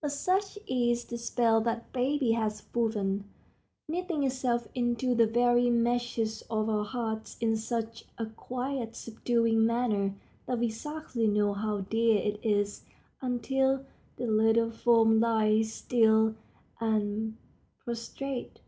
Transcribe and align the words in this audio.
But 0.00 0.12
such 0.12 0.58
is 0.66 1.04
the 1.04 1.18
spell 1.18 1.60
that 1.64 1.92
baby 1.92 2.32
has 2.32 2.62
woven, 2.74 3.24
knitting 3.86 4.22
itself 4.24 4.66
into 4.74 5.14
the 5.14 5.26
very 5.26 5.68
meshes 5.68 6.40
of 6.48 6.70
our 6.70 6.86
hearts 6.86 7.36
in 7.42 7.58
such 7.58 8.06
a 8.16 8.24
quiet, 8.24 8.96
subduing 8.96 9.66
manner 9.66 10.14
that 10.46 10.60
we 10.60 10.70
scarcely 10.70 11.26
know 11.26 11.52
how 11.52 11.82
dear 11.82 12.16
it 12.22 12.40
is 12.42 12.86
until 13.20 13.84
the 14.16 14.26
little 14.28 14.70
form 14.70 15.20
lies 15.20 15.74
still 15.74 16.36
and 16.80 17.36
prostrate. 17.84 18.60